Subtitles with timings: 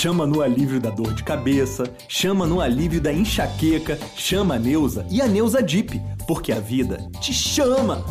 [0.00, 5.06] chama no alívio da dor de cabeça, chama no alívio da enxaqueca, chama a Neuza
[5.10, 8.02] e a Neuza Dip, porque a vida te chama!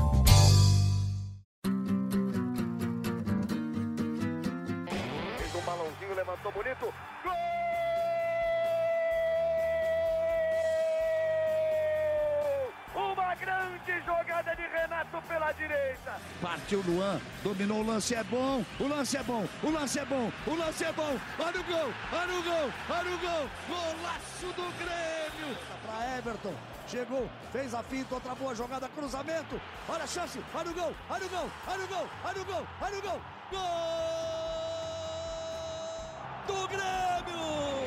[16.70, 20.32] Partiu Luan, dominou o lance, é bom, o lance é bom, o lance é bom,
[20.46, 21.20] o lance é bom.
[21.40, 25.58] Olha o gol, olha o gol, olha o gol, golaço do Grêmio.
[25.84, 26.54] Para Everton,
[26.88, 29.60] chegou, fez a finta, outra boa jogada, cruzamento.
[29.88, 32.68] Olha a chance, olha o gol, olha o gol, olha o gol, olha o gol,
[32.82, 33.22] olha o gol.
[33.50, 33.60] Gol
[36.46, 37.79] do Grêmio!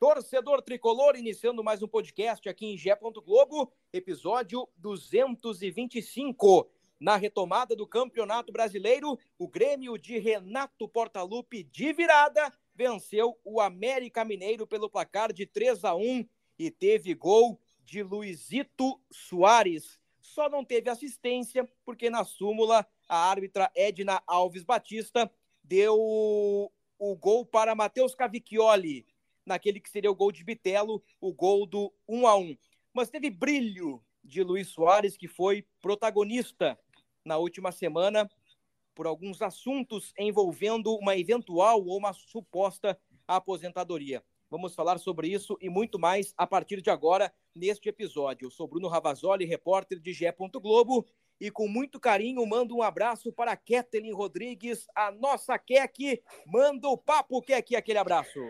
[0.00, 2.96] Torcedor tricolor, iniciando mais um podcast aqui em Gé.
[2.96, 6.70] Globo, episódio 225.
[6.98, 14.24] Na retomada do Campeonato Brasileiro, o Grêmio de Renato Portaluppi de virada venceu o América
[14.24, 16.26] Mineiro pelo placar de 3 a 1
[16.58, 20.00] e teve gol de Luizito Soares.
[20.18, 25.30] Só não teve assistência porque na súmula a árbitra Edna Alves Batista
[25.62, 29.04] deu o gol para Matheus Cavicchioli
[29.44, 32.56] naquele que seria o gol de Bitelo, o gol do 1 a 1.
[32.92, 36.78] Mas teve brilho de Luiz Soares, que foi protagonista
[37.24, 38.28] na última semana
[38.94, 44.22] por alguns assuntos envolvendo uma eventual ou uma suposta aposentadoria.
[44.50, 48.46] Vamos falar sobre isso e muito mais a partir de agora neste episódio.
[48.46, 50.34] Eu sou Bruno Ravazoli, repórter de Gé.
[50.60, 51.06] Globo,
[51.40, 56.20] e com muito carinho mando um abraço para Kathleen Rodrigues, a nossa Kek.
[56.46, 58.40] Manda o papo, Kek, aquele abraço.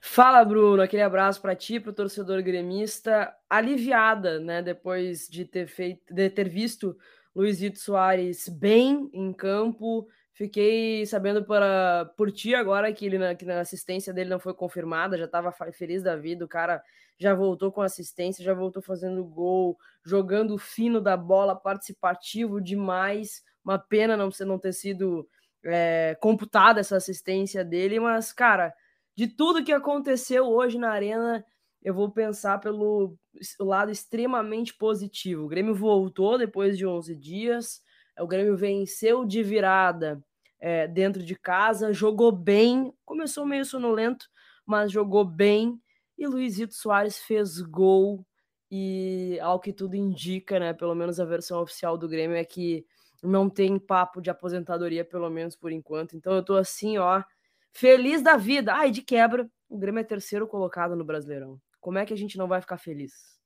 [0.00, 0.82] Fala, Bruno.
[0.82, 3.34] Aquele abraço para ti, para o torcedor gremista.
[3.48, 4.62] Aliviada, né?
[4.62, 6.96] Depois de ter feito, de ter visto
[7.34, 10.06] Luizito Soares bem em campo.
[10.32, 15.18] Fiquei sabendo para, por ti agora que, ele, que a assistência dele não foi confirmada,
[15.18, 16.44] já estava feliz da vida.
[16.44, 16.80] O cara
[17.18, 23.42] já voltou com assistência, já voltou fazendo gol, jogando fino da bola, participativo demais.
[23.64, 25.28] Uma pena não, não ter sido
[25.64, 28.72] é, computada essa assistência dele, mas, cara
[29.18, 31.44] de tudo que aconteceu hoje na Arena,
[31.82, 33.18] eu vou pensar pelo
[33.58, 35.44] lado extremamente positivo.
[35.44, 37.82] O Grêmio voltou depois de 11 dias,
[38.16, 40.22] o Grêmio venceu de virada
[40.60, 44.28] é, dentro de casa, jogou bem, começou meio sonolento,
[44.64, 45.82] mas jogou bem.
[46.16, 48.24] E Luizito Soares fez gol.
[48.70, 50.72] E ao que tudo indica, né?
[50.72, 52.86] Pelo menos a versão oficial do Grêmio é que
[53.20, 56.16] não tem papo de aposentadoria, pelo menos por enquanto.
[56.16, 57.24] Então eu tô assim, ó,
[57.72, 58.74] Feliz da vida.
[58.74, 61.60] Ai, de quebra, o Grêmio é terceiro colocado no Brasileirão.
[61.80, 63.38] Como é que a gente não vai ficar feliz?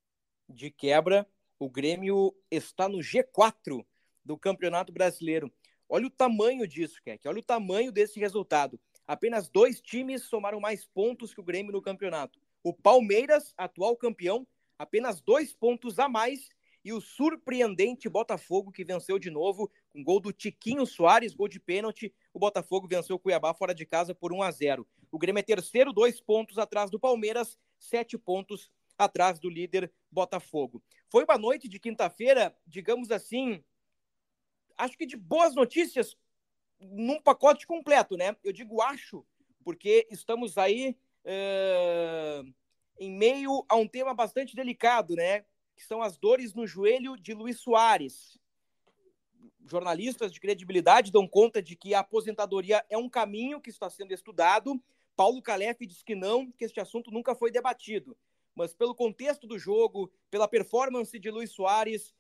[0.49, 1.27] De quebra,
[1.59, 3.85] o Grêmio está no G4
[4.25, 5.53] do Campeonato Brasileiro.
[5.89, 7.27] Olha o tamanho disso, Keck.
[7.29, 8.81] Olha o tamanho desse resultado.
[9.07, 12.41] Apenas dois times somaram mais pontos que o Grêmio no campeonato.
[12.63, 14.47] O Palmeiras, atual campeão,
[14.79, 16.49] apenas dois pontos a mais
[16.85, 21.61] e o surpreendente Botafogo, que venceu de novo, com gol do Tiquinho Soares, gol de
[21.61, 22.15] pênalti.
[22.33, 25.43] O Botafogo venceu o Cuiabá fora de casa por 1 a 0 O Grêmio é
[25.43, 30.83] terceiro, dois pontos atrás do Palmeiras, sete pontos atrás do líder Botafogo.
[31.11, 33.63] Foi uma noite de quinta-feira, digamos assim,
[34.77, 36.17] acho que de boas notícias,
[36.81, 38.37] num pacote completo, né?
[38.43, 39.25] Eu digo acho,
[39.65, 42.55] porque estamos aí uh,
[42.99, 45.45] em meio a um tema bastante delicado, né?
[45.83, 48.39] que são as dores no joelho de Luiz Soares.
[49.65, 54.13] Jornalistas de credibilidade dão conta de que a aposentadoria é um caminho que está sendo
[54.13, 54.83] estudado.
[55.17, 58.17] Paulo Calef diz que não, que este assunto nunca foi debatido.
[58.55, 62.15] Mas pelo contexto do jogo, pela performance de Luiz Soares,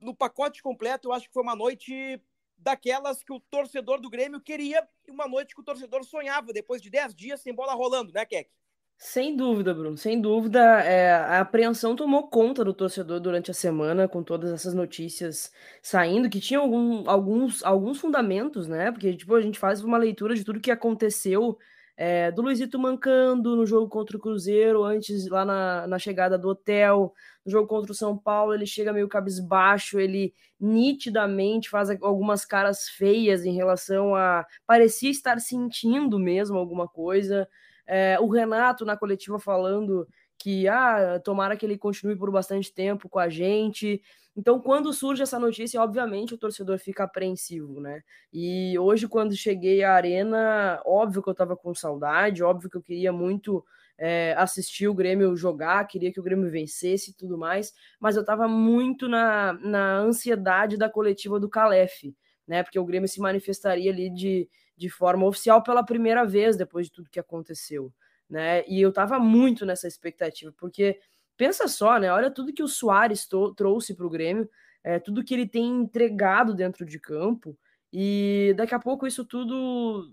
[0.00, 2.20] no pacote completo, eu acho que foi uma noite
[2.56, 6.80] daquelas que o torcedor do Grêmio queria e uma noite que o torcedor sonhava depois
[6.80, 8.50] de 10 dias sem bola rolando, né, Keck?
[8.98, 10.60] Sem dúvida, Bruno, sem dúvida.
[10.80, 16.30] É, a apreensão tomou conta do torcedor durante a semana, com todas essas notícias saindo,
[16.30, 18.90] que tinham algum, alguns, alguns fundamentos, né?
[18.90, 21.58] Porque tipo, a gente faz uma leitura de tudo que aconteceu
[21.96, 26.48] é, do Luizito mancando no jogo contra o Cruzeiro, antes lá na, na chegada do
[26.48, 27.12] hotel,
[27.44, 32.88] no jogo contra o São Paulo, ele chega meio cabisbaixo, ele nitidamente faz algumas caras
[32.88, 34.46] feias em relação a.
[34.66, 37.46] parecia estar sentindo mesmo alguma coisa.
[37.86, 40.06] É, o Renato na coletiva falando
[40.38, 44.02] que ah, tomara que ele continue por bastante tempo com a gente.
[44.36, 48.02] Então, quando surge essa notícia, obviamente o torcedor fica apreensivo, né?
[48.32, 52.82] E hoje, quando cheguei à arena, óbvio que eu tava com saudade, óbvio que eu
[52.82, 53.64] queria muito
[53.96, 58.24] é, assistir o Grêmio jogar, queria que o Grêmio vencesse e tudo mais, mas eu
[58.24, 62.12] tava muito na, na ansiedade da coletiva do Calef,
[62.46, 62.62] né?
[62.64, 66.92] Porque o Grêmio se manifestaria ali de, de forma oficial pela primeira vez depois de
[66.92, 67.92] tudo que aconteceu,
[68.28, 68.64] né?
[68.66, 70.98] E eu tava muito nessa expectativa, porque
[71.36, 72.12] pensa só, né?
[72.12, 74.48] Olha tudo que o Soares trouxe para o Grêmio,
[74.82, 77.56] é, tudo que ele tem entregado dentro de campo,
[77.96, 80.10] e daqui a pouco isso tudo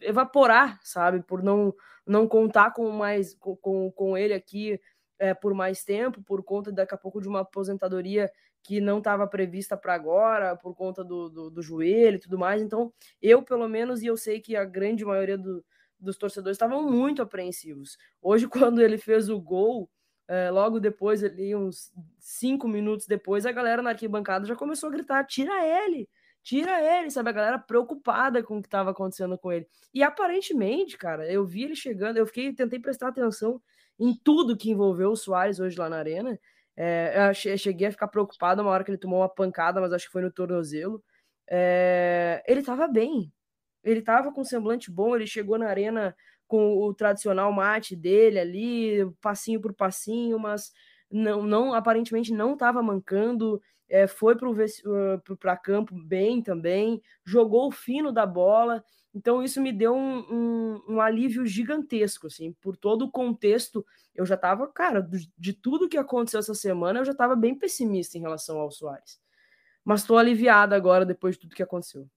[0.00, 1.20] evaporar, sabe?
[1.20, 1.74] Por não,
[2.06, 4.80] não contar com mais com, com ele aqui
[5.18, 8.30] é, por mais tempo, por conta daqui a pouco de uma aposentadoria
[8.62, 12.62] que não estava prevista para agora, por conta do, do, do, joelho e tudo mais.
[12.62, 15.64] Então, eu, pelo menos, e eu sei que a grande maioria do,
[15.98, 17.96] dos torcedores estavam muito apreensivos.
[18.20, 19.90] Hoje, quando ele fez o gol,
[20.28, 24.92] é, logo depois, ali, uns cinco minutos depois, a galera na arquibancada já começou a
[24.92, 26.08] gritar: tira ele!
[26.42, 27.28] Tira ele, sabe?
[27.28, 29.66] A galera preocupada com o que estava acontecendo com ele.
[29.92, 33.60] E aparentemente, cara, eu vi ele chegando, eu fiquei, tentei prestar atenção
[33.98, 36.38] em tudo que envolveu o Soares hoje lá na arena.
[36.82, 40.06] É, eu cheguei a ficar preocupado uma hora que ele tomou uma pancada, mas acho
[40.06, 41.04] que foi no tornozelo.
[41.46, 43.30] É, ele estava bem,
[43.84, 46.16] ele estava com um semblante bom, ele chegou na arena
[46.48, 50.72] com o tradicional mate dele ali, passinho por passinho, mas
[51.10, 54.34] não, não aparentemente não estava mancando, é, foi
[55.38, 58.82] para campo bem também, jogou o fino da bola,
[59.14, 63.84] então isso me deu um, um, um alívio gigantesco, assim, por todo o contexto,
[64.14, 67.54] eu já estava, cara, de, de tudo que aconteceu essa semana, eu já estava bem
[67.54, 69.20] pessimista em relação ao Soares,
[69.84, 72.08] mas estou aliviada agora depois de tudo que aconteceu.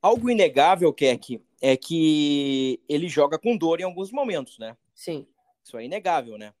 [0.00, 4.76] Algo inegável, Keck, é que ele joga com dor em alguns momentos, né?
[4.94, 5.26] Sim.
[5.62, 6.52] Isso é inegável, né?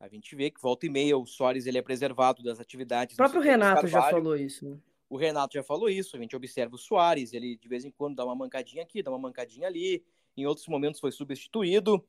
[0.00, 3.14] A gente vê que volta e meia o Soares ele é preservado das atividades.
[3.14, 4.68] O próprio Renato já falou isso.
[4.68, 4.76] Né?
[5.10, 6.16] O Renato já falou isso.
[6.16, 9.10] A gente observa o Soares, ele de vez em quando dá uma mancadinha aqui, dá
[9.10, 10.04] uma mancadinha ali.
[10.36, 12.02] Em outros momentos foi substituído.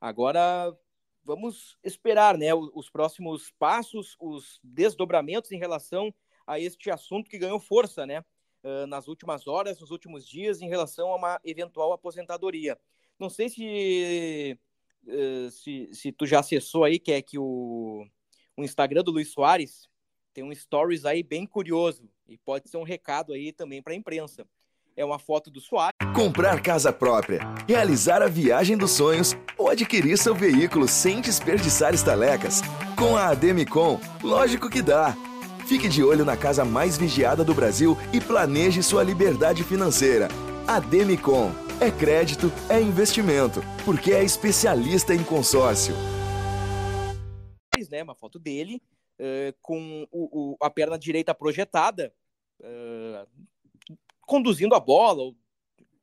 [0.00, 0.74] Agora
[1.22, 6.14] vamos esperar, né, os próximos passos, os desdobramentos em relação
[6.46, 8.24] a este assunto que ganhou força, né,
[8.88, 12.78] nas últimas horas, nos últimos dias, em relação a uma eventual aposentadoria.
[13.18, 14.58] Não sei se
[15.50, 18.06] se, se tu já acessou aí, que é que o,
[18.56, 19.88] o Instagram do Luiz Soares
[20.36, 23.96] tem um stories aí bem curioso e pode ser um recado aí também para a
[23.96, 24.46] imprensa.
[24.94, 25.96] É uma foto do Soares.
[26.14, 32.60] Comprar casa própria, realizar a viagem dos sonhos ou adquirir seu veículo sem desperdiçar estalecas.
[32.98, 35.16] Com a Ademicon, lógico que dá.
[35.66, 40.28] Fique de olho na casa mais vigiada do Brasil e planeje sua liberdade financeira.
[40.66, 41.50] Ademicon
[41.80, 45.94] é crédito, é investimento, porque é especialista em consórcio.
[47.88, 48.82] Né, uma foto dele
[49.20, 52.12] uh, com o, o, a perna direita projetada,
[52.60, 53.26] uh,
[54.22, 55.36] conduzindo a bola, ou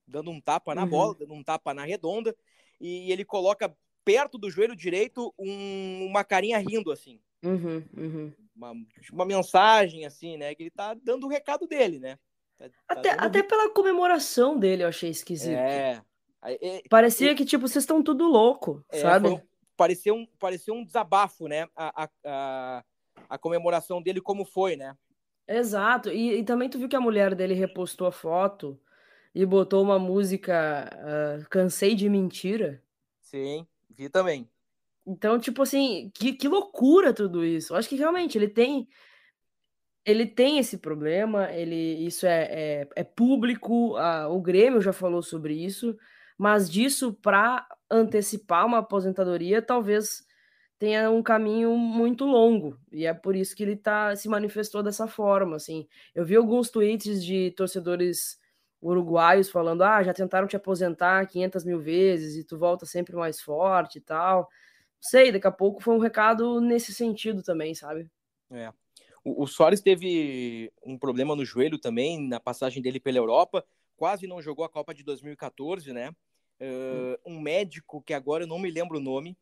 [0.07, 0.89] dando um tapa na uhum.
[0.89, 2.35] bola, dando um tapa na redonda,
[2.79, 7.19] e ele coloca perto do joelho direito um, uma carinha rindo, assim.
[7.43, 8.33] Uhum, uhum.
[8.55, 8.73] Uma,
[9.11, 10.53] uma mensagem, assim, né?
[10.55, 12.17] Que ele tá dando o recado dele, né?
[12.57, 15.57] Tá, tá até, até pela comemoração dele eu achei esquisito.
[15.57, 16.01] É.
[16.89, 19.29] Parecia que, tipo, vocês estão tudo louco, é, sabe?
[19.29, 19.41] Um,
[19.77, 21.67] parecia, um, parecia um desabafo, né?
[21.75, 22.83] A, a, a,
[23.37, 24.95] comemoração dele como foi, né?
[25.47, 26.09] Exato.
[26.09, 28.79] E, e, também tu viu que a mulher dele repostou a foto
[29.35, 32.81] e botou uma música uh, Cansei de Mentira.
[33.21, 34.49] Sim, vi também.
[35.05, 37.73] Então, tipo assim, que, que loucura tudo isso.
[37.73, 38.87] Eu acho que realmente ele tem
[40.05, 45.21] ele tem esse problema, ele isso é, é, é público, a, o Grêmio já falou
[45.21, 45.97] sobre isso,
[46.37, 50.25] mas disso para antecipar uma aposentadoria, talvez
[50.83, 55.07] tenha um caminho muito longo, e é por isso que ele tá, se manifestou dessa
[55.07, 55.87] forma, assim.
[56.13, 58.37] Eu vi alguns tweets de torcedores
[58.81, 63.39] uruguaios falando, ah, já tentaram te aposentar 500 mil vezes e tu volta sempre mais
[63.39, 64.39] forte e tal.
[64.41, 68.11] Não sei, daqui a pouco foi um recado nesse sentido também, sabe?
[68.51, 68.69] É.
[69.23, 74.27] O, o Soares teve um problema no joelho também, na passagem dele pela Europa, quase
[74.27, 76.09] não jogou a Copa de 2014, né?
[76.59, 79.37] Uh, um médico que agora eu não me lembro o nome,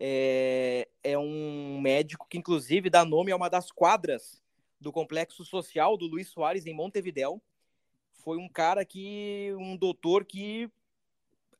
[0.00, 4.42] é, é um médico que inclusive dá nome a uma das quadras
[4.80, 7.40] do complexo social do Luiz Soares em Montevidéu.
[8.14, 10.70] Foi um cara que, um doutor que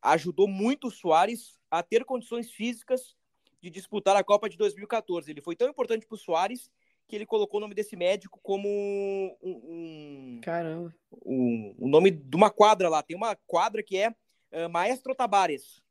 [0.00, 3.14] ajudou muito o Soares a ter condições físicas
[3.60, 5.30] de disputar a Copa de 2014.
[5.30, 6.70] Ele foi tão importante para o Soares
[7.06, 9.36] que ele colocou o nome desse médico como um.
[9.42, 10.94] um Caramba.
[11.26, 13.02] Um, o nome de uma quadra lá.
[13.02, 15.82] Tem uma quadra que é uh, Maestro Tabares.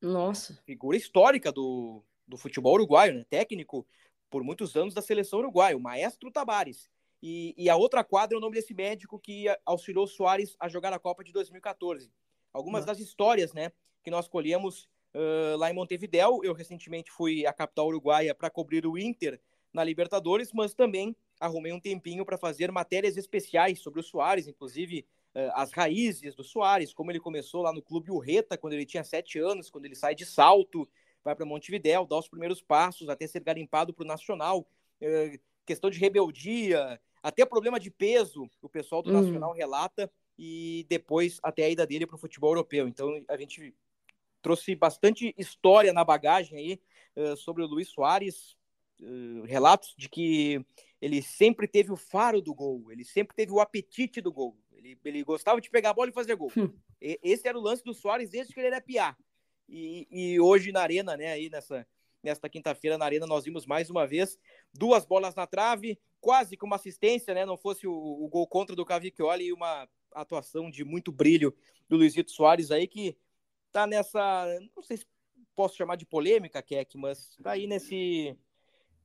[0.00, 0.60] Nossa.
[0.64, 3.24] Figura histórica do, do futebol uruguaio, né?
[3.28, 3.86] Técnico
[4.30, 6.88] por muitos anos da seleção uruguaia, o Maestro Tabares.
[7.22, 10.68] E, e, a outra quadra é o nome desse médico que auxiliou o Soares a
[10.68, 12.12] jogar a Copa de 2014.
[12.52, 12.98] Algumas Nossa.
[12.98, 13.72] das histórias, né,
[14.04, 16.40] que nós colhemos uh, lá em Montevidéu.
[16.44, 19.40] Eu recentemente fui à capital uruguaia para cobrir o Inter
[19.72, 25.04] na Libertadores, mas também arrumei um tempinho para fazer matérias especiais sobre o Soares, inclusive
[25.54, 29.38] as raízes do Soares, como ele começou lá no Clube Urreta, quando ele tinha sete
[29.38, 30.88] anos, quando ele sai de salto,
[31.22, 34.66] vai para Montevidéu, dá os primeiros passos até ser garimpado para o Nacional.
[35.00, 39.20] Uh, questão de rebeldia, até problema de peso, o pessoal do uhum.
[39.20, 42.86] Nacional relata, e depois até a ida dele para o futebol europeu.
[42.88, 43.74] Então a gente
[44.40, 46.80] trouxe bastante história na bagagem aí
[47.16, 48.56] uh, sobre o Luiz Soares,
[49.00, 50.64] uh, relatos de que
[51.00, 54.56] ele sempre teve o faro do gol, ele sempre teve o apetite do gol.
[54.90, 56.52] Ele, ele gostava de pegar a bola e fazer gol.
[56.56, 56.72] Hum.
[57.00, 59.16] E, esse era o lance do Soares desde que ele era piá.
[59.68, 61.86] E, e hoje na arena, né, aí nessa
[62.22, 64.38] nesta quinta-feira na arena nós vimos mais uma vez
[64.74, 67.46] duas bolas na trave, quase que uma assistência, né?
[67.46, 71.54] Não fosse o, o gol contra do Cavicchioli e uma atuação de muito brilho
[71.88, 73.16] do Luizito Soares aí que
[73.70, 75.06] tá nessa, não sei se
[75.54, 78.36] posso chamar de polêmica, Keck, mas tá aí nesse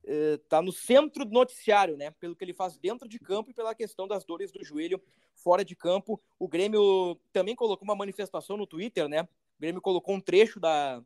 [0.06, 2.10] está no centro do noticiário, né?
[2.12, 5.00] Pelo que ele faz dentro de campo e pela questão das dores do joelho
[5.34, 6.20] fora de campo.
[6.38, 9.22] O Grêmio também colocou uma manifestação no Twitter, né?
[9.22, 11.02] O Grêmio colocou um trecho da,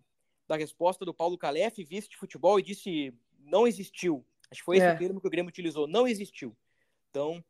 [0.46, 4.24] da resposta do Paulo Calef, vice de futebol, e disse não existiu.
[4.50, 4.94] Acho que foi esse é.
[4.94, 6.56] termo que o Grêmio utilizou, não existiu.
[7.10, 7.42] Então,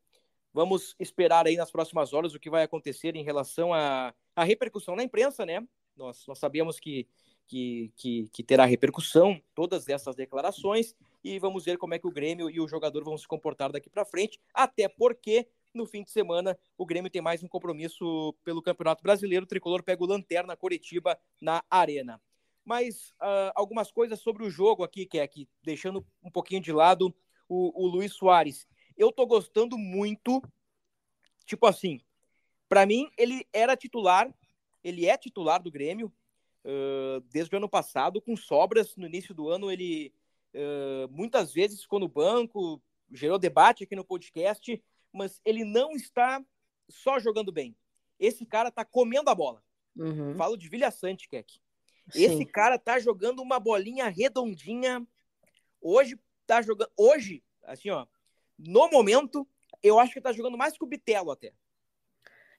[0.52, 4.94] vamos esperar aí nas próximas horas o que vai acontecer em relação à, à repercussão
[4.94, 5.66] na imprensa, né?
[5.96, 7.06] Nós, nós sabemos que,
[7.46, 12.12] que, que, que terá repercussão todas essas declarações e vamos ver como é que o
[12.12, 16.10] Grêmio e o jogador vão se comportar daqui para frente, até porque no fim de
[16.10, 20.56] semana o Grêmio tem mais um compromisso pelo Campeonato Brasileiro, o Tricolor pega o Lanterna
[20.56, 22.20] Coritiba na Arena.
[22.64, 27.14] Mas uh, algumas coisas sobre o jogo aqui, aqui, deixando um pouquinho de lado
[27.48, 28.66] o, o Luiz Soares.
[28.96, 30.42] Eu tô gostando muito,
[31.46, 32.00] tipo assim,
[32.68, 34.32] para mim ele era titular,
[34.84, 36.12] ele é titular do Grêmio,
[36.64, 38.96] uh, desde o ano passado, com sobras.
[38.96, 40.12] No início do ano ele
[40.54, 46.42] uh, muitas vezes ficou no banco, gerou debate aqui no podcast, mas ele não está
[46.88, 47.76] só jogando bem.
[48.18, 49.62] Esse cara tá comendo a bola.
[49.96, 50.34] Uhum.
[50.36, 51.60] Falo de Vilha Sante, Keck.
[52.14, 55.06] Esse cara tá jogando uma bolinha redondinha.
[55.80, 56.90] Hoje tá jogando.
[56.96, 58.06] Hoje, assim, ó,
[58.58, 59.46] no momento,
[59.82, 61.52] eu acho que tá jogando mais que o Bitelo até.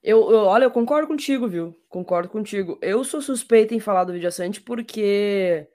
[0.02, 1.78] Eu, eu, olha, eu concordo contigo, viu?
[1.90, 2.80] Concordo contigo.
[2.82, 5.68] Eu sou suspeito em falar do Vidiaçante porque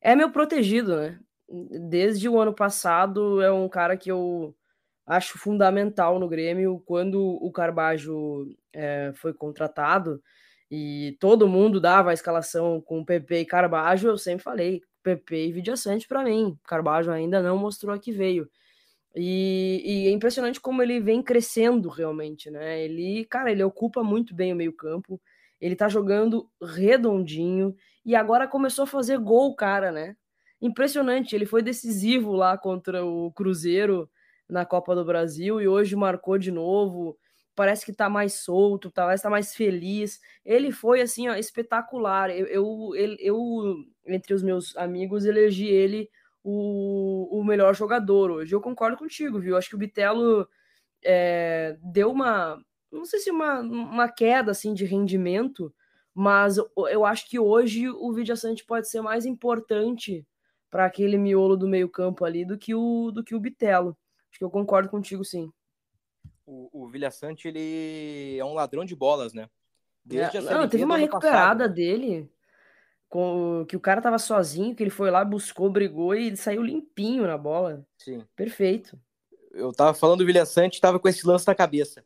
[0.00, 1.20] é meu protegido, né?
[1.52, 4.54] Desde o ano passado é um cara que eu
[5.06, 6.82] acho fundamental no Grêmio.
[6.86, 10.22] Quando o Carbajo é, foi contratado
[10.70, 15.52] e todo mundo dava a escalação com PP e Carbajo, eu sempre falei PP e
[15.52, 16.58] Vidiaçante para mim.
[16.64, 18.48] Carbajo ainda não mostrou a que veio.
[19.14, 22.82] E, e, é impressionante como ele vem crescendo realmente, né?
[22.82, 25.20] Ele, cara, ele ocupa muito bem o meio-campo.
[25.60, 30.16] Ele tá jogando redondinho e agora começou a fazer gol, cara, né?
[30.62, 31.34] Impressionante.
[31.34, 34.08] Ele foi decisivo lá contra o Cruzeiro
[34.48, 37.18] na Copa do Brasil e hoje marcou de novo.
[37.54, 40.20] Parece que tá mais solto, parece que tá mais feliz.
[40.44, 42.30] Ele foi assim, ó, espetacular.
[42.30, 43.76] Eu, eu, eu, eu,
[44.06, 46.08] entre os meus amigos, elegi ele
[46.42, 48.54] o, o melhor jogador hoje.
[48.54, 49.56] Eu concordo contigo, viu?
[49.56, 50.48] Acho que o Bitelo
[51.04, 52.58] é, deu uma,
[52.90, 55.74] não sei se uma, uma queda assim de rendimento,
[56.14, 56.56] mas
[56.90, 60.26] eu acho que hoje o Vidia Sante pode ser mais importante
[60.72, 63.94] para aquele miolo do meio-campo ali do que o do que o Bitelo.
[64.30, 65.52] Acho que eu concordo contigo, sim.
[66.46, 69.50] O, o Vilha Sante, ele é um ladrão de bolas, né?
[70.02, 71.74] Desde é, não, teve uma recuperada passado.
[71.74, 72.32] dele
[73.06, 77.26] com que o cara tava sozinho, que ele foi lá, buscou, brigou e saiu limpinho
[77.26, 77.86] na bola.
[77.98, 78.26] Sim.
[78.34, 78.98] Perfeito.
[79.50, 82.02] Eu tava falando do Vilha Sante, tava com esse lance na cabeça.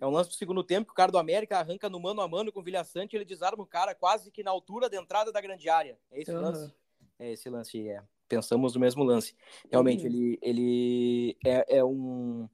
[0.00, 2.28] É um lance do segundo tempo que o cara do América arranca no mano a
[2.28, 5.30] mano com o Vilha Sante, ele desarma o cara quase que na altura da entrada
[5.30, 5.98] da grande área.
[6.10, 6.40] É esse uhum.
[6.40, 6.74] lance.
[7.18, 8.02] É esse lance, é.
[8.28, 9.34] Pensamos no mesmo lance.
[9.70, 10.06] Realmente, uhum.
[10.06, 12.48] ele, ele é, é um.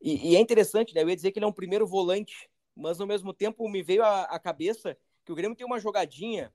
[0.00, 1.02] E, e, é interessante, né?
[1.02, 4.04] Eu ia dizer que ele é um primeiro volante, mas ao mesmo tempo me veio
[4.04, 6.52] à, cabeça que o Grêmio tem uma jogadinha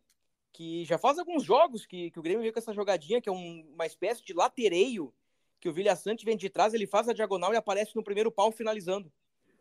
[0.52, 3.32] que já faz alguns jogos que, que o Grêmio veio com essa jogadinha, que é
[3.32, 5.14] um, uma espécie de latereio,
[5.60, 8.32] que o Vilha Sante vem de trás, ele faz a diagonal e aparece no primeiro
[8.32, 9.12] pau finalizando.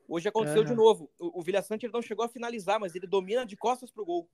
[0.09, 0.67] Hoje aconteceu uhum.
[0.67, 1.11] de novo.
[1.19, 4.29] O, o Vilha Sante não chegou a finalizar, mas ele domina de costas pro gol.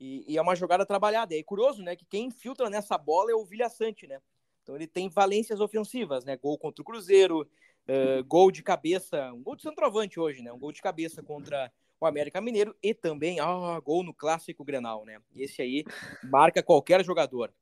[0.00, 1.36] E, e, é uma jogada trabalhada.
[1.36, 1.94] É curioso, né?
[1.94, 4.18] Que quem infiltra nessa bola é o Vilha Sante, né?
[4.62, 6.38] Então ele tem valências ofensivas, né?
[6.38, 10.50] Gol contra o Cruzeiro, uh, gol de cabeça, um gol de centroavante hoje, né?
[10.50, 15.04] Um gol de cabeça contra o América Mineiro e também, ah, gol no clássico Grenal,
[15.04, 15.20] né?
[15.36, 15.84] Esse aí
[16.24, 17.52] marca qualquer jogador.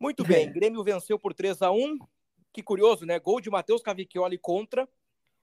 [0.00, 1.98] Muito bem, Grêmio venceu por 3 a 1
[2.52, 3.18] Que curioso, né?
[3.20, 4.88] Gol de Matheus Cavicchioli contra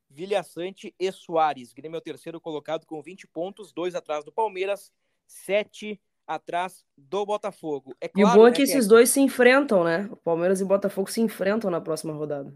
[0.09, 1.71] Vilha Sante e Soares.
[1.71, 4.91] Grêmio é o terceiro colocado com 20 pontos, dois atrás do Palmeiras
[5.25, 7.95] sete atrás do Botafogo.
[8.01, 10.07] É claro, e o bom é né, que né, esses dois se enfrentam, né?
[10.11, 12.53] O Palmeiras e Botafogo se enfrentam na próxima rodada.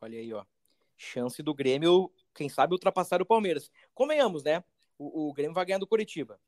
[0.00, 0.44] Olha aí, ó.
[0.96, 3.70] Chance do Grêmio quem sabe, ultrapassar o Palmeiras.
[3.94, 4.62] Convenhamos, né?
[4.98, 6.38] O, o Grêmio vai ganhar do Curitiba.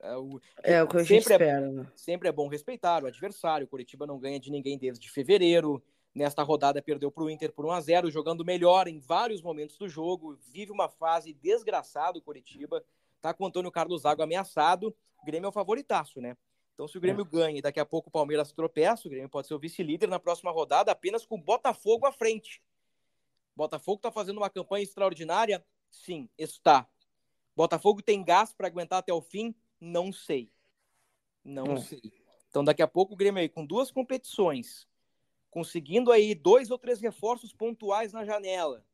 [0.00, 1.66] É o, é, o que a gente sempre é espera.
[1.66, 1.92] É, né?
[1.94, 3.64] Sempre é bom respeitar o adversário.
[3.64, 5.82] O Curitiba não ganha de ninguém desde fevereiro.
[6.14, 9.76] Nesta rodada perdeu para o Inter por 1 a 0 jogando melhor em vários momentos
[9.78, 10.36] do jogo.
[10.52, 12.84] Vive uma fase desgraçada o Curitiba.
[13.20, 14.94] Tá com o Antônio Carlos Zago ameaçado.
[15.22, 16.36] O Grêmio é o favoritaço, né?
[16.74, 17.28] Então, se o Grêmio é.
[17.28, 20.20] ganha e daqui a pouco o Palmeiras tropeça, o Grêmio pode ser o vice-líder na
[20.20, 22.62] próxima rodada, apenas com o Botafogo à frente.
[23.56, 25.66] Botafogo está fazendo uma campanha extraordinária?
[25.90, 26.86] Sim, está.
[27.56, 29.52] Botafogo tem gás para aguentar até o fim?
[29.80, 30.52] Não sei.
[31.44, 31.78] Não hum.
[31.78, 32.00] sei.
[32.48, 34.86] Então, daqui a pouco o Grêmio aí com duas competições,
[35.50, 38.86] conseguindo aí dois ou três reforços pontuais na janela.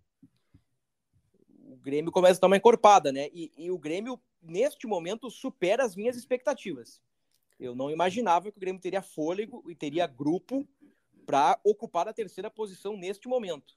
[1.84, 3.28] O Grêmio começa a dar uma encorpada, né?
[3.30, 6.98] E, e o Grêmio, neste momento, supera as minhas expectativas.
[7.60, 10.66] Eu não imaginava que o Grêmio teria fôlego e teria grupo
[11.26, 13.76] para ocupar a terceira posição neste momento.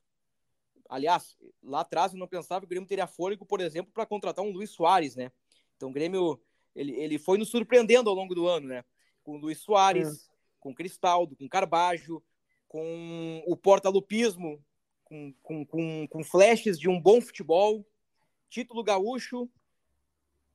[0.87, 4.45] Aliás, lá atrás eu não pensava que o Grêmio teria fôlego, por exemplo, para contratar
[4.45, 5.29] um Luiz Soares, né?
[5.75, 6.39] Então o Grêmio
[6.73, 8.85] ele, ele foi nos surpreendendo ao longo do ano, né?
[9.21, 10.31] Com o Luiz Soares, é.
[10.61, 12.23] com o Cristaldo, com o Carbajo,
[12.69, 14.63] com o Porta-Lupismo,
[15.03, 17.85] com, com, com, com flashes de um bom futebol,
[18.49, 19.49] título gaúcho,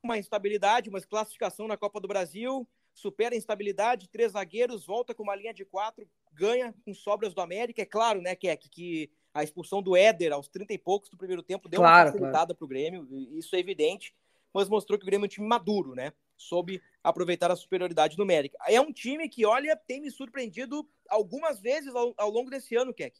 [0.02, 5.22] uma instabilidade, uma classificação na Copa do Brasil, supera a instabilidade, três zagueiros, volta com
[5.22, 7.82] uma linha de quatro, ganha com sobras do América.
[7.82, 11.42] É claro, né, que, que a expulsão do Éder aos 30 e poucos do primeiro
[11.42, 14.14] tempo deu claro, uma facilitada para o Grêmio, isso é evidente
[14.52, 16.12] mas mostrou que o Grêmio é um time maduro, né?
[16.36, 18.58] Soube aproveitar a superioridade numérica.
[18.68, 22.92] É um time que, olha, tem me surpreendido algumas vezes ao, ao longo desse ano,
[22.92, 23.18] Keck.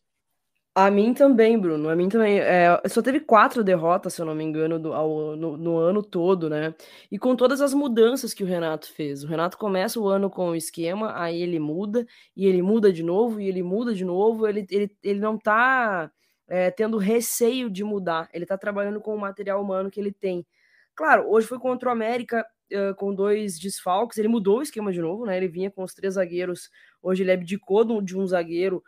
[0.75, 1.91] A mim também, Bruno.
[1.91, 2.41] A mim também.
[2.41, 6.03] É, só teve quatro derrotas, se eu não me engano, do, ao, no, no, ano
[6.03, 6.75] todo, né?
[7.11, 9.23] E com todas as mudanças que o Renato fez.
[9.23, 13.03] O Renato começa o ano com o esquema, aí ele muda, e ele muda de
[13.03, 14.47] novo, e ele muda de novo.
[14.47, 16.11] Ele, ele, ele não tá
[16.49, 18.31] é, tendo receio de mudar.
[18.33, 20.47] Ele tá trabalhando com o material humano que ele tem.
[20.95, 22.47] Claro, hoje foi contra o América
[22.97, 25.37] com dois desfalques, ele mudou o esquema de novo, né?
[25.37, 26.71] Ele vinha com os três zagueiros,
[27.03, 28.83] hoje ele abdicou de um zagueiro,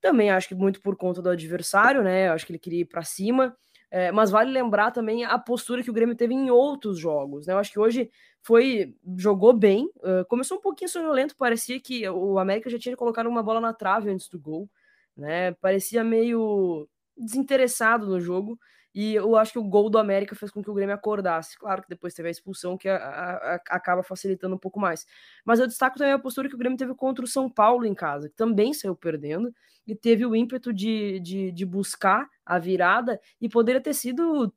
[0.00, 2.28] também acho que muito por conta do adversário, né?
[2.30, 3.56] Acho que ele queria ir para cima.
[3.92, 7.52] É, mas vale lembrar também a postura que o Grêmio teve em outros jogos, né?
[7.54, 8.08] Eu acho que hoje
[8.40, 13.28] foi jogou bem, uh, começou um pouquinho sonolento, parecia que o América já tinha colocado
[13.28, 14.70] uma bola na trave antes do gol,
[15.16, 15.52] né?
[15.54, 18.58] Parecia meio desinteressado no jogo.
[18.94, 21.56] E eu acho que o gol do América fez com que o Grêmio acordasse.
[21.56, 25.06] Claro que depois teve a expulsão que a, a, a, acaba facilitando um pouco mais.
[25.44, 27.94] Mas eu destaco também a postura que o Grêmio teve contra o São Paulo em
[27.94, 29.54] casa, que também saiu perdendo
[29.86, 34.52] e teve o ímpeto de, de, de buscar a virada e poderia ter sido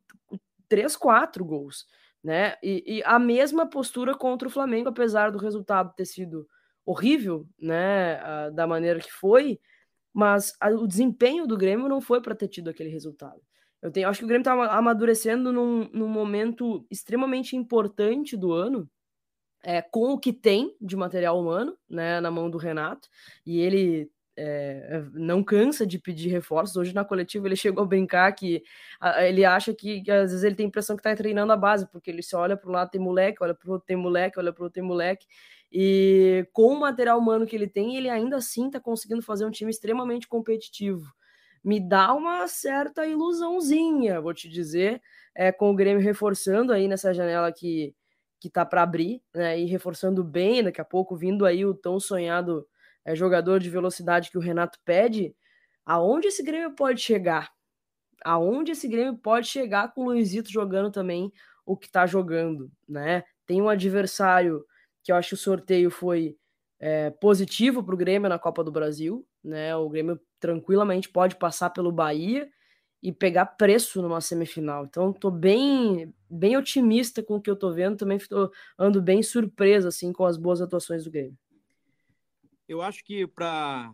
[0.67, 1.86] três, quatro gols.
[2.24, 2.56] Né?
[2.63, 6.48] E, e, a mesma postura contra o Flamengo, apesar do resultado ter sido
[6.86, 9.60] horrível, né, da maneira que foi,
[10.13, 13.41] mas o desempenho do Grêmio não foi para ter tido aquele resultado.
[13.84, 18.89] Eu tenho, acho que o Grêmio está amadurecendo num, num momento extremamente importante do ano,
[19.62, 23.10] é, com o que tem de material humano né, na mão do Renato,
[23.46, 26.78] e ele é, não cansa de pedir reforços.
[26.78, 28.63] Hoje na coletiva ele chegou a brincar que
[29.02, 31.58] a, ele acha que, que, às vezes ele tem a impressão que está treinando a
[31.58, 33.98] base, porque ele se olha para um lado tem moleque, olha para o outro tem
[33.98, 35.28] moleque, olha para o outro tem moleque.
[35.69, 39.52] E com o material humano que ele tem, ele ainda assim está conseguindo fazer um
[39.52, 41.06] time extremamente competitivo
[41.63, 45.02] me dá uma certa ilusãozinha, vou te dizer,
[45.34, 47.95] é, com o Grêmio reforçando aí nessa janela que,
[48.39, 51.99] que tá para abrir, né, e reforçando bem, daqui a pouco vindo aí o tão
[51.99, 52.67] sonhado
[53.06, 55.36] é, jogador de velocidade que o Renato pede,
[55.86, 57.52] aonde esse Grêmio pode chegar?
[58.23, 61.32] Aonde esse Grêmio pode chegar com o Luizito jogando também
[61.65, 63.23] o que tá jogando, né?
[63.45, 64.65] Tem um adversário
[65.02, 66.38] que eu acho que o sorteio foi
[66.80, 69.76] é, positivo para o Grêmio na Copa do Brasil, né?
[69.76, 72.50] O Grêmio tranquilamente pode passar pelo Bahia
[73.02, 74.86] e pegar preço numa semifinal.
[74.86, 77.98] Então, estou bem, bem otimista com o que eu estou vendo.
[77.98, 81.38] Também tô, ando bem surpreso assim com as boas atuações do Grêmio.
[82.68, 83.94] Eu acho que para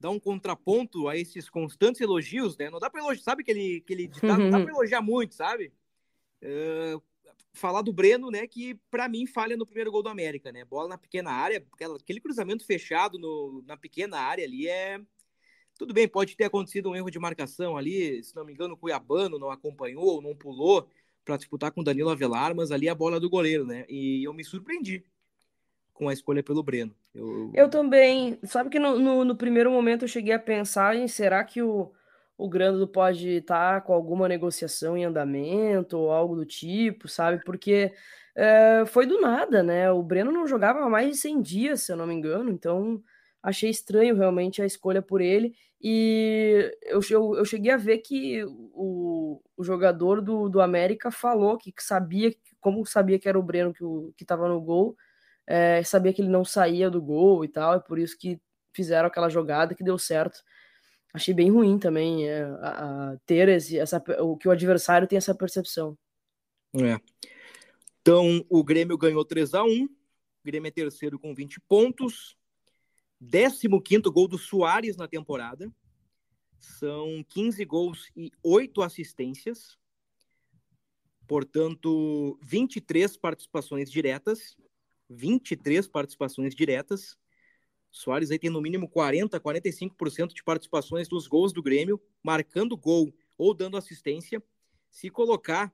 [0.00, 2.70] dar um contraponto a esses constantes elogios, né?
[2.70, 5.72] Não dá para elogiar, sabe aquele, aquele ditado, não dá para elogiar muito, sabe?
[6.42, 7.02] Uh,
[7.52, 10.64] falar do Breno, né, que para mim falha no primeiro gol do América, né?
[10.64, 11.64] Bola na pequena área,
[11.96, 15.00] aquele cruzamento fechado no, na pequena área ali é
[15.78, 18.76] tudo bem, pode ter acontecido um erro de marcação ali, se não me engano, o
[18.76, 20.88] Cuiabano não acompanhou, não pulou
[21.24, 23.86] para disputar com Danilo Avelar, mas ali a bola do goleiro, né?
[23.88, 25.04] E eu me surpreendi
[25.92, 26.94] com a escolha pelo Breno.
[27.14, 28.38] Eu, eu também.
[28.42, 31.92] Sabe que no, no, no primeiro momento eu cheguei a pensar em será que o,
[32.38, 37.42] o Grando pode estar tá com alguma negociação em andamento ou algo do tipo, sabe?
[37.44, 37.92] Porque
[38.36, 39.90] é, foi do nada, né?
[39.90, 43.02] O Breno não jogava há mais de 100 dias, se eu não me engano, então
[43.42, 45.52] achei estranho realmente a escolha por ele.
[45.80, 51.58] E eu, eu, eu cheguei a ver que o, o jogador do, do América falou
[51.58, 53.72] que, que sabia, como sabia que era o Breno
[54.16, 54.96] que estava no gol,
[55.46, 58.40] é, sabia que ele não saía do gol e tal, é por isso que
[58.72, 60.40] fizeram aquela jogada que deu certo.
[61.18, 65.16] Achei bem ruim também é, a, a ter esse, essa, o que o adversário tem
[65.16, 65.98] essa percepção.
[66.74, 66.96] É.
[68.00, 69.88] Então, o Grêmio ganhou 3 a 1 o
[70.44, 72.36] Grêmio é terceiro com 20 pontos.
[73.20, 73.66] 15
[74.10, 75.68] gol do Soares na temporada.
[76.60, 79.76] São 15 gols e 8 assistências.
[81.26, 84.56] Portanto, 23 participações diretas.
[85.10, 87.18] 23 participações diretas.
[87.90, 93.12] Soares aí tem no mínimo 40, 45% de participações dos gols do Grêmio, marcando gol
[93.36, 94.42] ou dando assistência.
[94.90, 95.72] Se colocar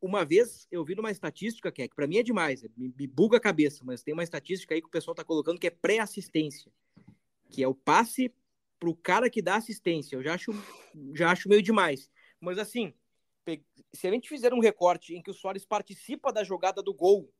[0.00, 3.06] uma vez eu vi numa estatística que é que para mim é demais, me, me,
[3.06, 5.70] buga a cabeça, mas tem uma estatística aí que o pessoal está colocando que é
[5.70, 6.72] pré-assistência,
[7.50, 8.32] que é o passe
[8.78, 10.16] para o cara que dá assistência.
[10.16, 10.52] Eu já acho,
[11.14, 12.10] já acho meio demais.
[12.40, 12.92] Mas assim,
[13.92, 17.32] se a gente fizer um recorte em que o Soares participa da jogada do gol,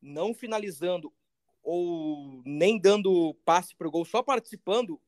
[0.00, 1.12] não finalizando
[1.62, 5.00] ou nem dando passe para o gol, só participando,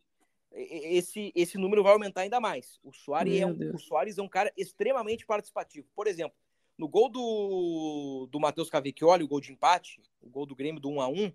[0.53, 2.79] esse, esse número vai aumentar ainda mais.
[2.83, 5.89] O Soares, é um, o Soares é um cara extremamente participativo.
[5.95, 6.37] Por exemplo,
[6.79, 10.89] no gol do, do Matheus Cavecchioli, o gol de empate, o gol do Grêmio do
[10.91, 11.33] 1 a 1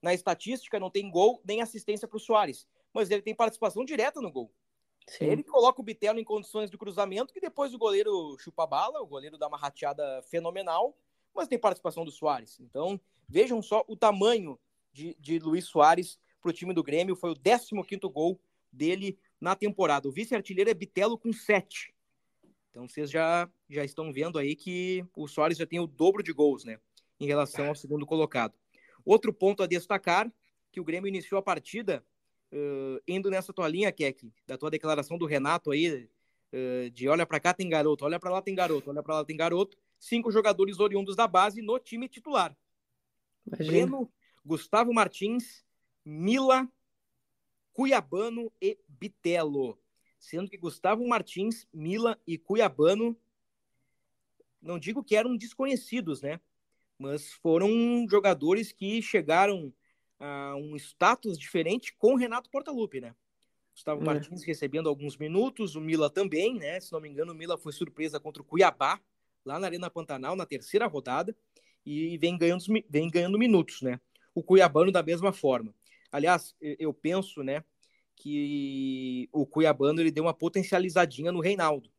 [0.00, 4.20] na estatística não tem gol nem assistência para o Soares, mas ele tem participação direta
[4.20, 4.50] no gol.
[5.06, 5.26] Sim.
[5.26, 9.02] Ele coloca o Bitelo em condições de cruzamento, que depois o goleiro chupa a bala,
[9.02, 10.96] o goleiro dá uma rateada fenomenal,
[11.34, 12.58] mas tem participação do Soares.
[12.60, 13.00] Então,
[13.32, 14.58] vejam só o tamanho
[14.92, 17.16] de, de Luiz Soares para o time do Grêmio.
[17.16, 17.72] Foi o 15
[18.12, 18.38] gol
[18.70, 20.06] dele na temporada.
[20.06, 21.94] O vice-artilheiro é Bitelo com 7.
[22.70, 26.32] Então vocês já, já estão vendo aí que o Soares já tem o dobro de
[26.32, 26.78] gols, né?
[27.18, 28.54] Em relação ao segundo colocado.
[29.02, 30.30] Outro ponto a destacar,
[30.70, 32.04] que o Grêmio iniciou a partida
[32.52, 36.08] uh, indo nessa tua linha, Keck, da tua declaração do Renato aí,
[36.52, 39.24] uh, de olha para cá tem garoto, olha para lá tem garoto, olha para lá
[39.24, 39.78] tem garoto.
[39.98, 42.56] Cinco jogadores oriundos da base no time titular.
[43.46, 43.70] Imagina.
[43.70, 44.12] Breno,
[44.44, 45.64] Gustavo Martins,
[46.04, 46.68] Mila,
[47.72, 49.78] Cuiabano e Bitelo
[50.22, 53.16] sendo que Gustavo Martins, Mila e Cuiabano,
[54.62, 56.40] não digo que eram desconhecidos, né?
[56.96, 57.68] Mas foram
[58.08, 59.74] jogadores que chegaram
[60.20, 63.16] a um status diferente com o Renato Portaluppi, né?
[63.74, 64.04] Gustavo é.
[64.04, 66.78] Martins recebendo alguns minutos, o Mila também, né?
[66.78, 69.00] Se não me engano, o Mila foi surpresa contra o Cuiabá,
[69.44, 71.36] lá na Arena Pantanal, na terceira rodada,
[71.84, 74.00] e vem ganhando, vem ganhando minutos, né?
[74.34, 75.74] O Cuiabano da mesma forma.
[76.10, 77.64] Aliás, eu penso, né,
[78.16, 81.90] que o Cuiabano ele deu uma potencializadinha no Reinaldo.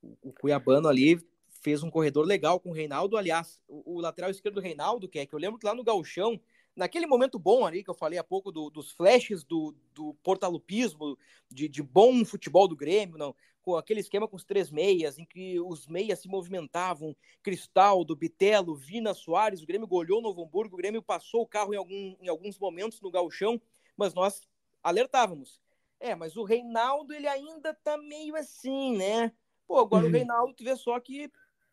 [0.00, 1.20] O, Cuiabano ali
[1.62, 3.16] fez um corredor legal com o Reinaldo.
[3.16, 6.40] Aliás, o, lateral esquerdo do Reinaldo, que é que eu lembro que lá no Galchão,
[6.74, 11.18] naquele momento bom ali que eu falei há pouco do, dos flashes do, do portalupismo,
[11.50, 15.24] de, de bom futebol do Grêmio, não, com aquele esquema com os três meias, em
[15.24, 20.74] que os meias se movimentavam, Cristaldo, Bitelo, Vina, Soares, o Grêmio goleou o Novo Hamburgo,
[20.74, 23.60] o Grêmio passou o carro em, algum, em alguns momentos no galchão,
[23.96, 24.48] mas nós
[24.82, 25.60] alertávamos.
[25.98, 29.32] É, mas o Reinaldo, ele ainda tá meio assim, né?
[29.66, 30.10] Pô, agora uhum.
[30.10, 31.30] o Reinaldo, tu vê só que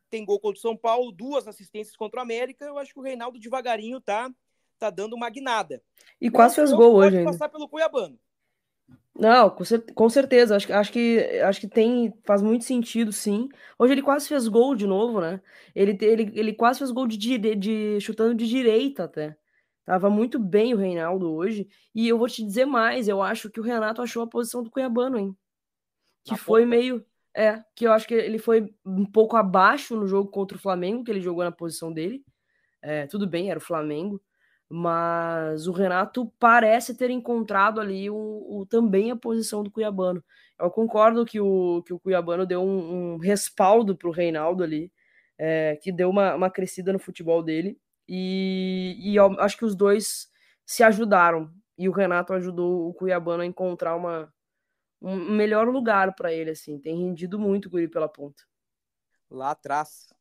[0.09, 2.65] tem gol contra o São Paulo, duas assistências contra o América.
[2.65, 4.29] Eu acho que o Reinaldo devagarinho tá,
[4.77, 5.81] tá dando uma guinada.
[6.19, 7.31] E quase fez gol hoje ainda.
[7.31, 8.19] passar pelo Cuiabano.
[9.19, 10.55] Não, com certeza.
[10.55, 13.49] Acho, acho, que, acho que tem faz muito sentido, sim.
[13.77, 15.41] Hoje ele quase fez gol de novo, né?
[15.75, 19.35] Ele, ele, ele quase fez gol de, de, de chutando de direita até.
[19.83, 21.67] Tava muito bem o Reinaldo hoje.
[21.95, 24.69] E eu vou te dizer mais, eu acho que o Renato achou a posição do
[24.69, 25.35] Cuiabano, hein?
[26.23, 26.75] Que Na foi ponta.
[26.75, 27.05] meio.
[27.35, 31.03] É, que eu acho que ele foi um pouco abaixo no jogo contra o Flamengo,
[31.03, 32.23] que ele jogou na posição dele.
[32.81, 34.21] É, tudo bem, era o Flamengo.
[34.69, 40.23] Mas o Renato parece ter encontrado ali o, o também a posição do Cuiabano.
[40.59, 44.91] Eu concordo que o, que o Cuiabano deu um, um respaldo para o Reinaldo ali,
[45.37, 47.79] é, que deu uma, uma crescida no futebol dele.
[48.07, 50.29] E, e eu acho que os dois
[50.65, 51.51] se ajudaram.
[51.77, 54.33] E o Renato ajudou o Cuiabano a encontrar uma,
[55.01, 56.79] um melhor lugar para ele, assim.
[56.79, 58.43] Tem rendido muito o Guri pela ponta.
[59.29, 60.11] Lá atrás,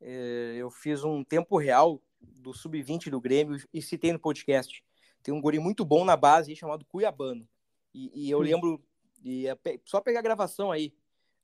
[0.00, 2.02] é, eu fiz um tempo real
[2.34, 4.82] do Sub-20 do Grêmio e citei no podcast.
[5.22, 7.48] Tem um guri muito bom na base chamado Cuiabano.
[7.94, 8.82] E, e eu lembro,
[9.24, 10.94] e é, só pegar a gravação aí,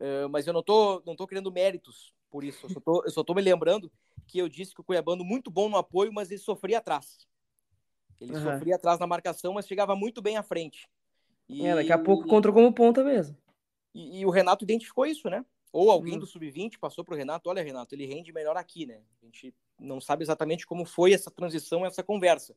[0.00, 2.66] uh, mas eu não tô, não tô querendo méritos por isso.
[2.66, 3.90] Eu só, tô, eu só tô me lembrando
[4.26, 7.26] que eu disse que o Cuiabano muito bom no apoio, mas ele sofria atrás.
[8.20, 8.42] Ele uhum.
[8.42, 10.88] sofria atrás na marcação, mas chegava muito bem à frente.
[11.48, 11.66] E...
[11.66, 13.36] É, daqui a pouco contra como ponta mesmo.
[13.94, 15.44] E, e, o Renato identificou isso, né?
[15.72, 16.20] Ou alguém uhum.
[16.20, 19.00] do Sub-20 passou para o Renato, olha, Renato, ele rende melhor aqui, né?
[19.22, 22.54] A gente não sabe exatamente como foi essa transição, essa conversa.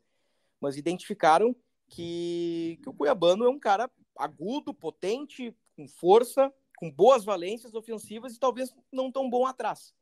[0.60, 1.56] Mas identificaram
[1.88, 8.36] que, que o Cuiabano é um cara agudo, potente, com força, com boas valências ofensivas
[8.36, 9.94] e talvez não tão bom atrás.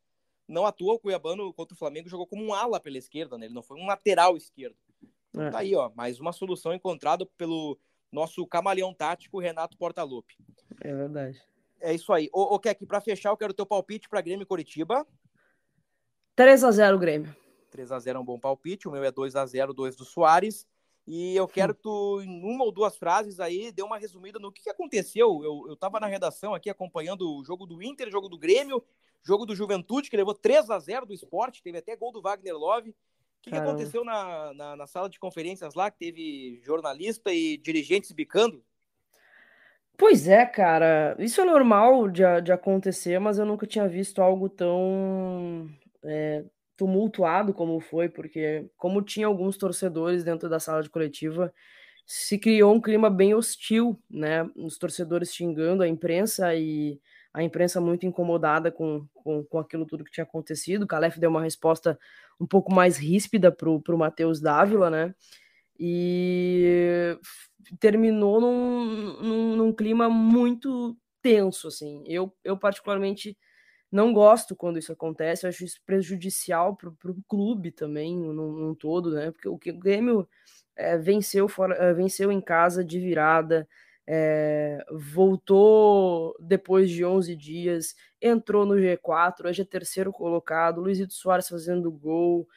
[0.48, 3.46] Não atua o Cuiabano contra o Flamengo jogou como um ala pela esquerda, né?
[3.46, 4.76] ele não foi um lateral esquerdo.
[5.38, 5.50] É.
[5.50, 7.80] Tá aí, ó, mais uma solução encontrada pelo
[8.12, 10.36] nosso camaleão tático Renato Portaluppi.
[10.82, 11.42] É verdade.
[11.84, 12.30] É isso aí.
[12.32, 15.06] Ô, ô Keck, para fechar, eu quero o teu palpite para Grêmio e Coritiba.
[16.34, 17.36] 3 a 0 Grêmio.
[17.70, 20.06] 3 a 0 é um bom palpite, o meu é 2 a 0 2 do
[20.06, 20.66] Soares.
[21.06, 24.50] E eu quero que tu, em uma ou duas frases aí, dê uma resumida no
[24.50, 25.44] que, que aconteceu.
[25.44, 28.82] Eu, eu tava na redação aqui acompanhando o jogo do Inter, jogo do Grêmio,
[29.22, 32.56] jogo do Juventude, que levou 3 a 0 do esporte, teve até gol do Wagner
[32.56, 32.92] Love.
[32.92, 32.96] O
[33.42, 38.14] que, que aconteceu na, na, na, sala de conferências lá, que teve jornalista e dirigentes
[38.14, 38.64] bicando?
[39.98, 41.16] Pois é, cara.
[41.20, 45.70] Isso é normal de, de acontecer, mas eu nunca tinha visto algo tão
[46.04, 46.44] é,
[46.76, 51.54] tumultuado como foi, porque como tinha alguns torcedores dentro da sala de coletiva,
[52.06, 54.50] se criou um clima bem hostil, né?
[54.56, 57.00] Os torcedores xingando a imprensa e
[57.34, 60.84] a imprensa muito incomodada com, com, com aquilo tudo que tinha acontecido.
[60.84, 61.98] O Calef deu uma resposta
[62.40, 65.16] um pouco mais ríspida para o Matheus Dávila, né?
[65.80, 67.18] E
[67.80, 72.04] terminou num, num, num clima muito tenso, assim.
[72.06, 73.38] Eu, eu particularmente
[73.94, 79.12] não gosto quando isso acontece, eu acho isso prejudicial para o clube também, num, todo,
[79.12, 79.32] né?
[79.32, 80.28] Porque o, o Grêmio
[80.76, 83.68] é, venceu, fora, é, venceu em casa de virada,
[84.08, 91.48] é, voltou depois de 11 dias, entrou no G4, hoje é terceiro colocado, Luizito Soares
[91.48, 92.48] fazendo gol,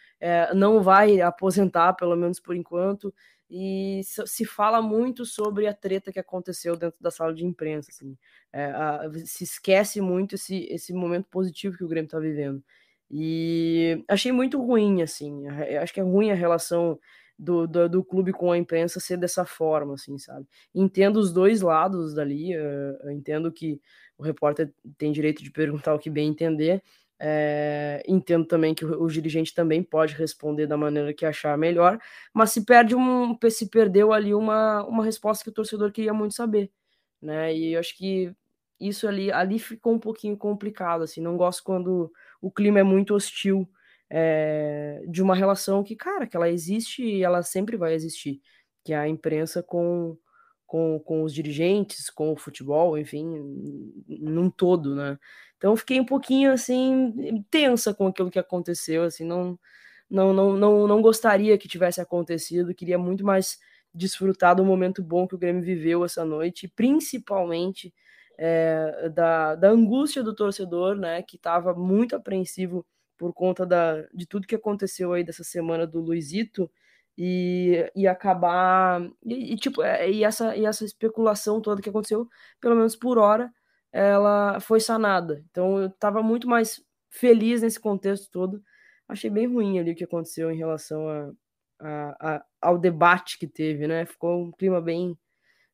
[0.54, 3.12] não vai aposentar, pelo menos por enquanto,
[3.48, 8.16] e se fala muito sobre a treta que aconteceu dentro da sala de imprensa, assim.
[8.52, 12.62] É, a, se esquece muito esse, esse momento positivo que o Grêmio está vivendo.
[13.10, 15.46] E achei muito ruim, assim,
[15.80, 16.98] acho que é ruim a relação
[17.38, 20.46] do, do, do, clube com a imprensa ser dessa forma, assim, sabe?
[20.74, 23.80] Entendo os dois lados dali, uh, entendo que
[24.18, 26.82] o repórter tem direito de perguntar o que bem entender,
[27.18, 31.98] é, entendo também que o, o, dirigente também pode responder da maneira que achar melhor,
[32.32, 36.34] mas se perde um, se perdeu ali uma, uma resposta que o torcedor queria muito
[36.34, 36.70] saber,
[37.20, 37.54] né?
[37.54, 38.34] E eu acho que
[38.80, 41.20] isso ali, ali ficou um pouquinho complicado, assim.
[41.20, 43.68] Não gosto quando o clima é muito hostil
[44.10, 48.40] é, de uma relação que, cara, que ela existe e ela sempre vai existir,
[48.84, 50.16] que é a imprensa com
[50.66, 53.24] com, com os dirigentes, com o futebol, enfim,
[54.08, 55.18] num todo, né?
[55.56, 59.58] Então fiquei um pouquinho assim tensa com aquilo que aconteceu, assim, não
[60.10, 63.58] não não não, não gostaria que tivesse acontecido, queria muito mais
[63.94, 67.94] desfrutar do momento bom que o Grêmio viveu essa noite, principalmente
[68.38, 74.26] é, da, da angústia do torcedor, né, que estava muito apreensivo por conta da, de
[74.26, 76.70] tudo que aconteceu aí dessa semana do Luizito,
[77.16, 82.28] e, e acabar e, e, tipo é, e essa e essa especulação toda que aconteceu
[82.60, 83.52] pelo menos por hora
[83.92, 85.42] ela foi sanada.
[85.50, 88.62] Então eu estava muito mais feliz nesse contexto todo.
[89.08, 91.32] Achei bem ruim ali o que aconteceu em relação a,
[91.80, 94.04] a, a ao debate que teve né?
[94.04, 95.16] Ficou um clima bem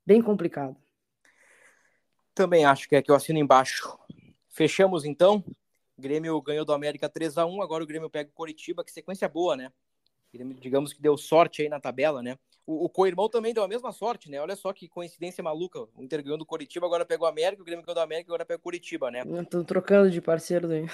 [0.06, 0.76] bem complicado.
[2.34, 3.98] Também acho que é que eu assino embaixo.
[4.48, 5.44] Fechamos então.
[5.98, 9.28] Grêmio ganhou do América 3 a 1 agora o Grêmio pega o Coritiba que sequência
[9.28, 9.72] boa né
[10.60, 12.38] digamos que deu sorte aí na tabela, né?
[12.66, 14.40] O, o co-irmão também deu a mesma sorte, né?
[14.40, 15.80] Olha só que coincidência maluca.
[15.80, 18.44] O Inter ganhou do Curitiba, agora pegou o América, o Grêmio ganhou do América, agora
[18.44, 19.22] pega o Curitiba, né?
[19.40, 20.86] Estão trocando de parceiro aí.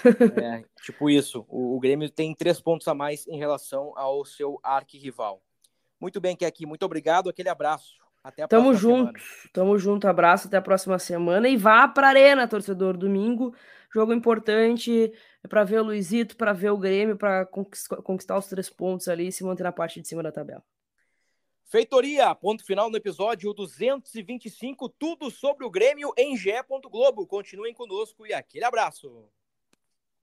[0.42, 1.44] é, tipo isso.
[1.48, 5.42] O, o, Grêmio tem três pontos a mais em relação ao seu arquirrival.
[6.00, 7.28] Muito bem, aqui Muito obrigado.
[7.28, 7.98] Aquele abraço.
[8.24, 9.18] Até a Tamo junto.
[9.18, 9.52] Semana.
[9.52, 10.08] Tamo junto.
[10.08, 10.48] Abraço.
[10.48, 11.48] Até a próxima semana.
[11.48, 12.96] E vá pra Arena, torcedor.
[12.96, 13.54] Domingo,
[13.92, 15.12] jogo importante
[15.46, 19.32] para ver o Luizito, para ver o Grêmio, para conquistar os três pontos ali e
[19.32, 20.64] se manter na parte de cima da tabela.
[21.70, 26.62] Feitoria, ponto final no episódio 225, tudo sobre o Grêmio em Gé.
[26.62, 27.26] Globo.
[27.26, 29.30] Continuem conosco e aquele abraço.